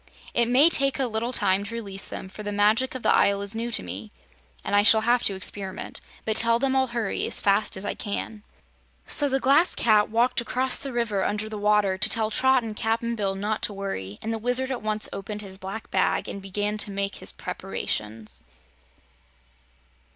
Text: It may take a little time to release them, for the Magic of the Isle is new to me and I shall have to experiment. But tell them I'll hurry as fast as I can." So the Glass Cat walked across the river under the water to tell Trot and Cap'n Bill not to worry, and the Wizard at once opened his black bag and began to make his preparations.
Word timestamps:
It 0.33 0.47
may 0.47 0.67
take 0.67 0.97
a 0.97 1.05
little 1.05 1.31
time 1.31 1.63
to 1.63 1.75
release 1.75 2.07
them, 2.07 2.27
for 2.27 2.41
the 2.41 2.51
Magic 2.51 2.95
of 2.95 3.03
the 3.03 3.13
Isle 3.15 3.43
is 3.43 3.53
new 3.53 3.69
to 3.69 3.83
me 3.83 4.09
and 4.65 4.75
I 4.75 4.81
shall 4.81 5.01
have 5.01 5.21
to 5.25 5.35
experiment. 5.35 6.01
But 6.25 6.37
tell 6.37 6.57
them 6.57 6.75
I'll 6.75 6.87
hurry 6.87 7.27
as 7.27 7.39
fast 7.39 7.77
as 7.77 7.85
I 7.85 7.93
can." 7.93 8.41
So 9.05 9.29
the 9.29 9.39
Glass 9.39 9.75
Cat 9.75 10.09
walked 10.09 10.41
across 10.41 10.79
the 10.79 10.91
river 10.91 11.23
under 11.23 11.47
the 11.47 11.57
water 11.59 11.99
to 11.99 12.09
tell 12.09 12.31
Trot 12.31 12.63
and 12.63 12.75
Cap'n 12.75 13.15
Bill 13.15 13.35
not 13.35 13.61
to 13.61 13.73
worry, 13.73 14.17
and 14.23 14.33
the 14.33 14.39
Wizard 14.39 14.71
at 14.71 14.81
once 14.81 15.07
opened 15.13 15.43
his 15.43 15.59
black 15.59 15.91
bag 15.91 16.27
and 16.27 16.41
began 16.41 16.79
to 16.79 16.89
make 16.89 17.17
his 17.17 17.31
preparations. 17.31 18.41